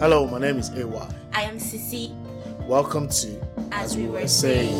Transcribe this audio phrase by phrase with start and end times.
[0.00, 1.08] Hello, my name is AY.
[1.34, 2.10] I am Sisi.
[2.66, 3.38] Welcome to
[3.70, 4.72] As We Were Saying.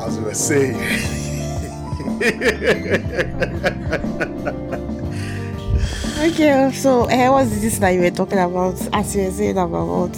[0.00, 0.74] As we were saying.
[6.18, 8.74] Okay, so uh, what's this that you were talking about?
[8.92, 10.16] As you were saying about what?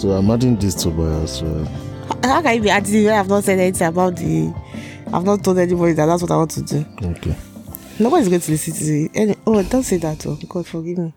[0.00, 1.64] So I'm adding this to my as well.
[2.22, 4.54] How can you be adding I've not said anything about the?
[5.12, 6.86] I've not told anybody that that's what I want to do.
[7.02, 7.36] Okay.
[7.98, 9.10] Nobody's going to listen to it.
[9.14, 10.24] Any, oh, don't say that.
[10.26, 11.12] Oh, God forgive me.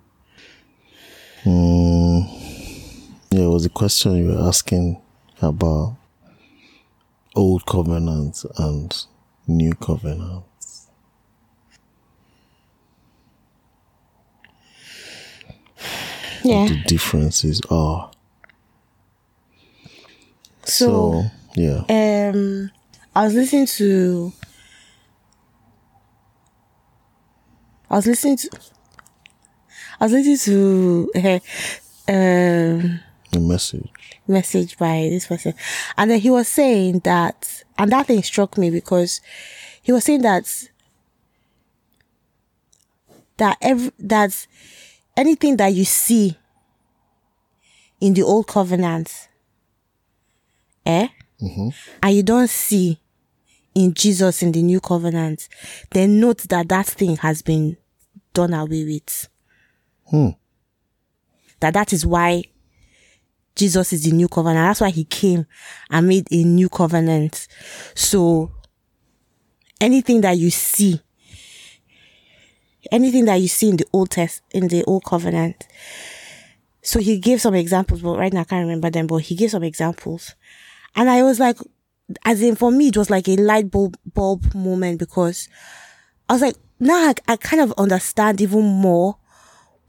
[1.43, 2.27] Mm,
[3.31, 5.01] yeah, it was a question you were asking
[5.41, 5.95] about
[7.35, 9.05] old covenants and
[9.47, 10.87] new covenants.
[16.43, 16.61] Yeah.
[16.63, 18.11] What the differences are.
[20.63, 21.23] So, So,
[21.55, 22.29] yeah.
[22.29, 22.71] um,
[23.15, 24.33] I was listening to.
[27.89, 28.49] I was listening to.
[29.99, 31.39] I was listening to uh,
[32.11, 32.99] um
[33.31, 33.89] The message.
[34.27, 35.53] message by this person,
[35.97, 39.21] and then he was saying that, and that thing struck me because
[39.81, 40.67] he was saying that
[43.37, 44.45] that every that
[45.15, 46.37] anything that you see
[48.01, 49.29] in the old covenant,
[50.85, 51.07] eh,
[52.03, 52.99] and you don't see
[53.75, 55.47] in Jesus in the new covenant,
[55.91, 57.77] then note that that thing has been
[58.33, 59.27] done away with.
[60.07, 60.29] Hmm.
[61.59, 62.43] That that is why
[63.55, 64.67] Jesus is the new covenant.
[64.67, 65.45] That's why he came
[65.89, 67.47] and made a new covenant.
[67.95, 68.51] So
[69.79, 71.01] anything that you see,
[72.91, 75.67] anything that you see in the old test, in the old covenant.
[76.81, 79.51] So he gave some examples, but right now I can't remember them, but he gave
[79.51, 80.35] some examples.
[80.95, 81.57] And I was like,
[82.23, 85.49] as in for me, it was like a light bulb, bulb moment because
[86.29, 89.17] I was like, now I, I kind of understand even more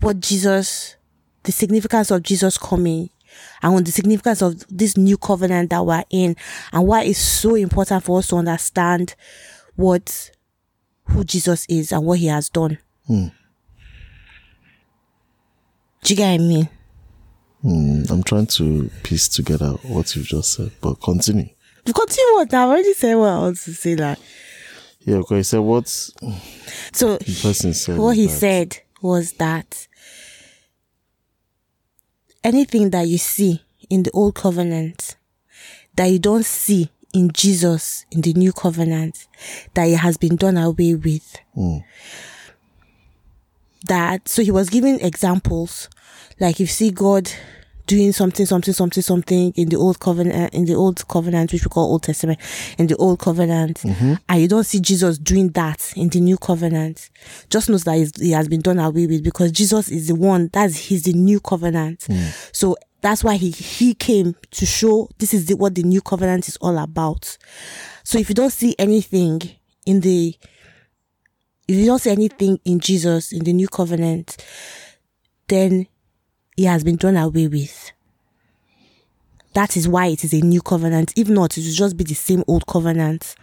[0.00, 0.96] what Jesus,
[1.42, 3.10] the significance of Jesus coming
[3.62, 6.36] and the significance of this new covenant that we're in
[6.72, 9.14] and why it's so important for us to understand
[9.74, 10.30] what,
[11.06, 12.78] who Jesus is and what he has done.
[16.02, 16.68] Do you get what I mean?
[17.64, 21.48] Mm, I'm trying to piece together what you've just said, but continue.
[21.94, 24.18] Continue what I've already said what I want to say that.
[25.00, 25.42] Yeah, okay.
[25.42, 27.98] So what So the person said?
[27.98, 29.86] what he that- said was that
[32.42, 35.16] anything that you see in the old covenant
[35.94, 39.26] that you don't see in Jesus in the new covenant
[39.74, 41.38] that it has been done away with.
[41.56, 41.84] Mm.
[43.86, 45.88] That so he was giving examples
[46.40, 47.30] like you see God
[47.86, 51.64] doing something, something, something, something in the old covenant, uh, in the old covenant, which
[51.64, 52.38] we call Old Testament,
[52.78, 54.14] in the old covenant, mm-hmm.
[54.28, 57.10] and you don't see Jesus doing that in the new covenant.
[57.50, 60.76] Just knows that he has been done away with because Jesus is the one that's
[60.76, 62.00] he's the new covenant.
[62.00, 62.54] Mm.
[62.54, 66.48] So that's why he he came to show this is the, what the new covenant
[66.48, 67.38] is all about.
[68.02, 69.42] So if you don't see anything
[69.84, 70.34] in the
[71.68, 74.44] if you don't see anything in Jesus in the new covenant,
[75.48, 75.86] then
[76.56, 77.92] it has been done away with.
[79.54, 81.12] That is why it is a new covenant.
[81.16, 83.34] If not, it will just be the same old covenant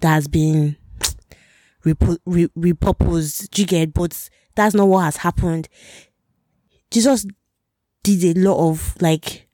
[0.00, 0.76] that has been
[1.84, 3.50] repurposed.
[3.50, 3.92] Do you get?
[3.92, 5.68] But that's not what has happened.
[6.90, 7.26] Jesus
[8.02, 9.45] did a lot of like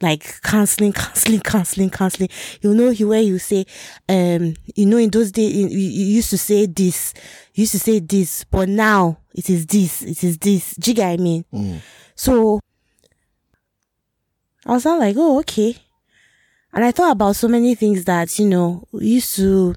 [0.00, 2.28] like counseling, counseling, counseling, counseling.
[2.60, 3.66] You know, where you say,
[4.08, 7.14] um, you know, in those days, you, you used to say this,
[7.54, 10.74] you used to say this, but now it is this, it is this.
[10.76, 11.44] Do you get I mean?
[12.14, 12.60] So
[14.66, 15.76] I was not like, oh, okay.
[16.72, 19.74] And I thought about so many things that, you know, used to,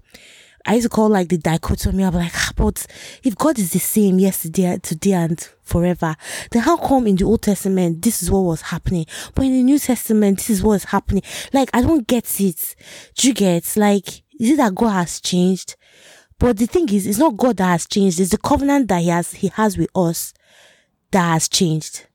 [0.66, 2.04] I used to call like the dichotomy.
[2.04, 2.86] I'm like, ah, but
[3.24, 6.16] if God is the same yesterday, today, and forever,
[6.52, 9.06] then how come in the Old Testament this is what was happening,
[9.36, 11.24] but in the New Testament this is what is happening?
[11.54, 12.76] Like, I don't get it.
[13.16, 13.76] Do you get?
[13.76, 15.76] Like, is it that God has changed?
[16.40, 18.20] But the thing is, it's not God that has changed.
[18.20, 20.34] It's the covenant that He has He has with us
[21.12, 22.08] that has changed.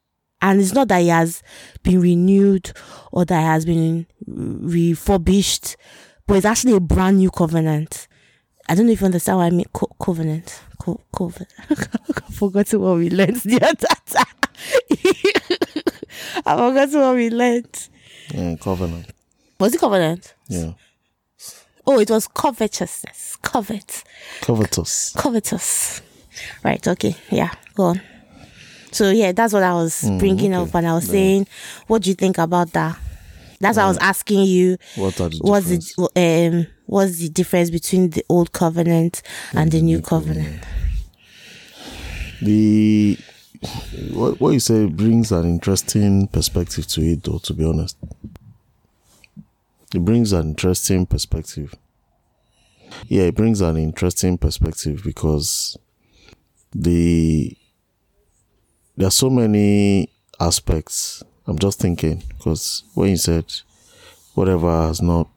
[0.42, 1.42] And it's not that he has
[1.82, 2.72] been renewed
[3.10, 5.76] or that he has been refurbished,
[6.26, 8.06] but it's actually a brand new covenant.
[8.68, 9.66] I don't know if you understand what I mean.
[9.72, 10.60] Co- covenant.
[10.78, 11.52] Co- covenant.
[11.70, 14.26] I forgot what we learned the other time.
[16.46, 17.88] I forgot what we learned.
[18.32, 19.12] Yeah, covenant.
[19.60, 20.34] Was it covenant?
[20.48, 20.72] Yeah.
[21.86, 23.36] Oh, it was covetousness.
[23.42, 24.02] Covet.
[24.40, 25.12] Covetous.
[25.16, 26.02] covetous.
[26.64, 26.86] Right.
[26.86, 27.14] Okay.
[27.30, 27.52] Yeah.
[27.74, 28.00] Go on.
[28.90, 31.46] So yeah, that's what I was mm, bringing up, and I was saying,
[31.86, 32.98] what do you think about that?
[33.60, 33.90] That's what I mm.
[33.90, 34.78] was asking you.
[34.96, 35.94] What are the What's difference?
[36.14, 36.54] it?
[36.54, 39.22] Um, what's the difference between the old covenant
[39.52, 40.62] and the new covenant?
[42.40, 43.18] The
[44.12, 47.38] what what you say brings an interesting perspective to it, though.
[47.38, 47.96] To be honest,
[49.94, 51.74] it brings an interesting perspective.
[53.08, 55.76] Yeah, it brings an interesting perspective because
[56.72, 57.56] the
[58.96, 61.22] there are so many aspects.
[61.46, 63.52] I'm just thinking because when you said
[64.34, 65.28] whatever has not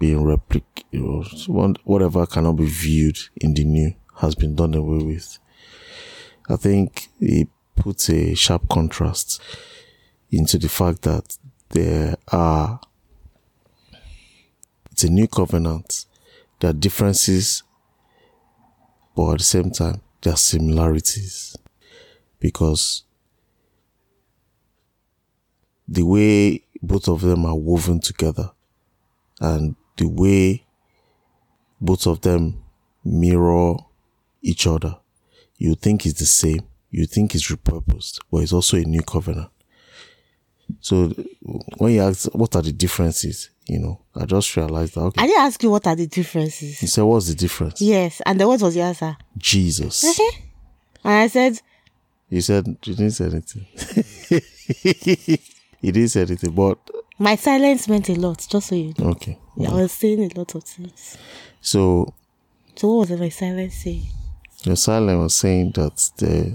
[0.00, 0.40] you
[0.92, 5.38] know, whatever cannot be viewed in the new has been done away with.
[6.48, 9.40] I think it puts a sharp contrast
[10.30, 11.36] into the fact that
[11.70, 12.80] there are
[14.90, 16.06] it's a new covenant.
[16.60, 17.64] There are differences,
[19.16, 21.56] but at the same time, there are similarities
[22.38, 23.02] because
[25.88, 28.52] the way both of them are woven together
[29.40, 30.64] and the way
[31.80, 32.62] both of them
[33.04, 33.76] mirror
[34.42, 34.96] each other,
[35.58, 39.50] you think it's the same, you think it's repurposed, but it's also a new covenant.
[40.80, 41.08] So
[41.78, 45.22] when you ask what are the differences, you know, I just realized that okay.
[45.22, 46.80] I didn't ask you what are the differences.
[46.82, 47.80] You said what's the difference?
[47.80, 49.16] Yes, and then what was the answer?
[49.36, 50.04] Jesus.
[51.04, 51.60] and I said
[52.28, 53.66] You said you didn't say anything.
[55.80, 56.78] you didn't say anything, but
[57.18, 59.10] my silence meant a lot, just so you know.
[59.10, 59.38] okay.
[59.56, 61.16] Yeah, I was saying a lot of things.
[61.60, 62.12] So
[62.76, 64.06] So what was my silence saying?
[64.64, 66.54] your silence was saying that there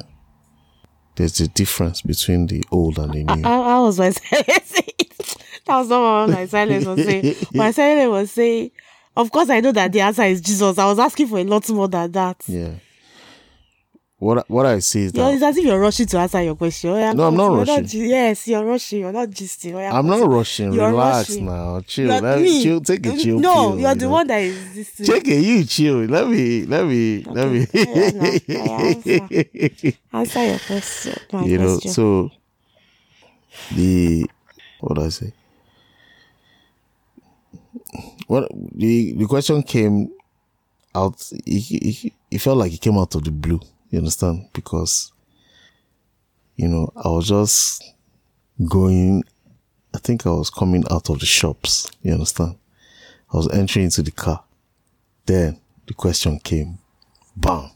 [1.15, 3.44] there's a difference between the old and the new.
[3.45, 5.35] I how was my silence saying?
[5.65, 7.35] that was not what my silence was saying.
[7.53, 8.71] My silence was saying,
[9.15, 10.77] of course, I know that the answer is Jesus.
[10.77, 12.44] I was asking for a lot more than that.
[12.47, 12.75] yeah.
[14.19, 16.89] What what I see is that it's as if you're rushing to answer your question.
[16.89, 17.86] Oh, yeah, No, I'm not rushing.
[17.86, 19.00] gi- yes, you're rushing.
[19.00, 19.75] You're not gisting.
[19.75, 20.74] Oh, yeah, I'm not rushing.
[20.74, 21.45] You're Relax rushing.
[21.45, 21.80] now.
[21.88, 22.07] Chill.
[22.07, 22.62] You're Let me.
[22.63, 22.81] chill.
[22.81, 23.39] Take a chill.
[23.39, 24.12] No, pill, you're you the know.
[24.12, 25.07] one that is this.
[25.07, 25.42] Take it.
[25.42, 26.00] You chill.
[26.04, 26.66] Let me.
[26.66, 27.24] Let me.
[27.24, 27.66] Let me.
[27.74, 31.16] I Answer your question.
[31.31, 31.77] My you know.
[31.80, 31.92] question.
[31.94, 32.30] So
[33.74, 34.30] the
[34.81, 35.31] what do I say?
[38.27, 40.10] What the the question came
[40.94, 41.16] out.
[41.45, 41.71] It,
[42.06, 43.62] it, it felt like it came out of the blue.
[43.89, 44.50] You understand?
[44.53, 45.12] Because
[46.56, 47.83] you know I was just
[48.68, 49.24] going.
[49.94, 51.89] I think I was coming out of the shops.
[52.03, 52.57] You understand?
[53.33, 54.44] I was entering into the car.
[55.25, 56.77] Then the question came.
[57.36, 57.71] Bam.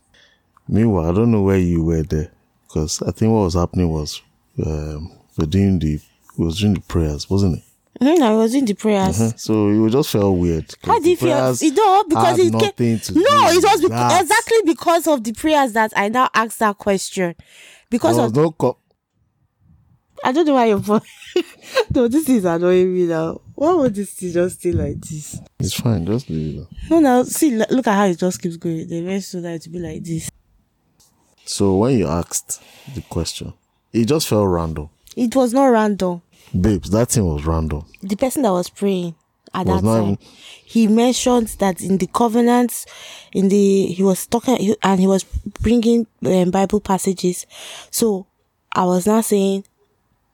[0.68, 2.31] Meanwhile, I don't know where you were there
[2.68, 4.21] because I think what was happening was
[4.66, 6.00] um, we're doing the
[6.38, 7.63] we was doing the prayers, wasn't it?
[8.01, 9.34] Mhm, I was in the prayers.
[9.42, 10.74] So it just felt weird.
[10.84, 11.30] How did you feel?
[11.38, 13.84] prayers You know, because it came, to no, it was
[14.22, 17.36] exactly because of the prayers that I now asked that question.
[17.90, 18.78] Because of no co-
[20.24, 20.80] I don't know why you're.
[21.94, 23.42] no, this is annoying me now.
[23.56, 25.40] Why would this thing just stay like this?
[25.60, 26.06] It's fine.
[26.06, 26.68] Just leave it.
[26.90, 28.88] No, now see, look at how it just keeps going.
[28.88, 30.30] The very soon that it to be like this.
[31.45, 32.62] So when you asked
[32.95, 33.54] the question,
[33.92, 34.90] it just felt random.
[35.16, 36.22] It was not random.
[36.60, 37.86] Babes, that thing was random.
[38.01, 39.16] The person that was praying
[39.54, 40.18] at Was that time, even-
[40.66, 42.86] he mentioned that in the covenants,
[43.34, 45.24] in the he was talking he- and he was
[45.62, 47.45] bringing um, Bible passages.
[47.92, 48.25] So
[48.72, 49.66] I was not saying,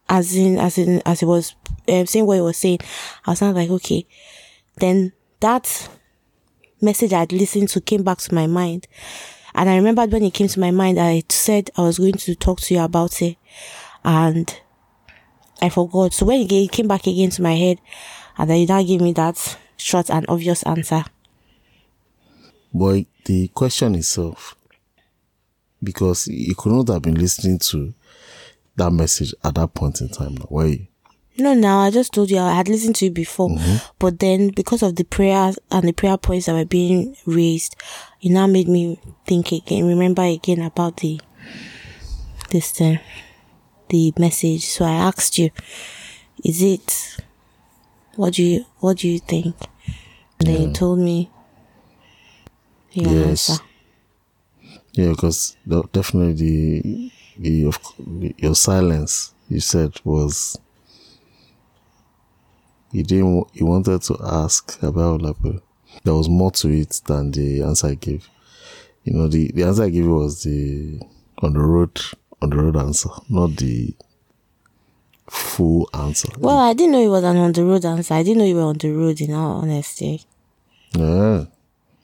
[0.07, 1.55] as in as in as he was
[1.87, 2.79] um, saying what he was saying,
[3.25, 4.05] I was not like okay.
[4.77, 5.11] Then
[5.41, 5.89] that
[6.81, 8.87] message I'd listened to came back to my mind.
[9.55, 12.35] And I remembered when it came to my mind, I said I was going to
[12.35, 13.35] talk to you about it.
[14.05, 14.55] And
[15.61, 16.13] I forgot.
[16.13, 17.79] So when it came back again to my head,
[18.37, 21.03] and then you now gave me that short and obvious answer.
[22.73, 24.55] But the question itself,
[25.83, 27.93] because you could not have been listening to
[28.75, 30.87] that message at that point in time, were you?
[31.37, 33.77] No, now I just told you I had listened to it before, mm-hmm.
[33.97, 37.77] but then because of the prayers and the prayer points that were being raised,
[38.21, 41.19] it now made me think again, remember again about the
[42.49, 42.99] this thing,
[43.89, 44.65] the message.
[44.65, 45.51] So I asked you,
[46.43, 47.17] is it?
[48.15, 49.55] What do you What do you think?
[50.39, 51.31] And then you told me
[52.93, 53.21] your Yes.
[53.23, 53.63] answer.
[54.93, 55.55] Yeah, because
[55.91, 60.57] definitely the, the, your silence you said was
[62.91, 65.59] you didn't you wanted to ask about like uh,
[66.03, 68.27] there was more to it than the answer I gave.
[69.03, 71.01] You know, the the answer I gave was the
[71.39, 71.99] on the road
[72.41, 73.93] on the road answer, not the
[75.29, 76.29] full answer.
[76.37, 78.13] Well, I didn't know it was an on the road answer.
[78.13, 79.21] I didn't know you were on the road.
[79.21, 80.23] In all honesty,
[80.93, 81.45] Yeah.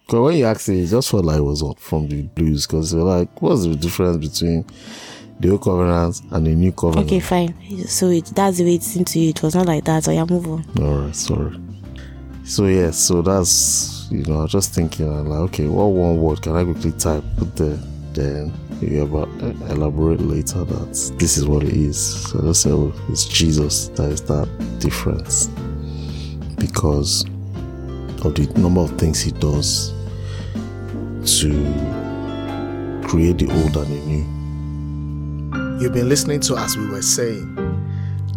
[0.06, 2.68] Because when you asked it, it just felt like it was from the blues.
[2.68, 4.64] Because you're like, what's the difference between
[5.40, 7.08] the old covenant and the new covenant?
[7.08, 7.56] okay, fine.
[7.88, 9.30] So it that's the way it seemed to you.
[9.30, 10.04] It was not like that.
[10.04, 10.66] So yeah, move on.
[10.80, 11.58] All right, sorry.
[12.44, 16.18] So yes, so that's you know, I was just thinking, I'm like, okay, what one
[16.18, 17.80] word can I quickly type, put there,
[18.14, 19.02] then you
[19.70, 22.30] elaborate later that this is what it is.
[22.30, 22.72] So let's say
[23.10, 25.48] it's Jesus that is that difference
[26.58, 27.26] because
[28.24, 29.94] of the number of things he does
[31.40, 31.50] to
[33.08, 35.82] create the old and the new.
[35.82, 37.56] You've been listening to As We Were Saying.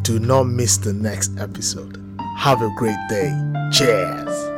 [0.03, 2.03] Do not miss the next episode.
[2.37, 3.31] Have a great day.
[3.73, 4.58] Cheers.